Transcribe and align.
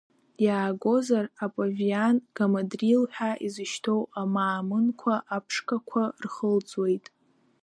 Иаагозар, 0.45 1.25
апавиан 1.45 2.15
гамадрил 2.35 3.03
ҳәа 3.13 3.31
изышьҭоу 3.45 4.01
амаамынқәа 4.21 5.13
аԥшқақәа 5.35 6.03
рхылҵуеит. 6.23 7.05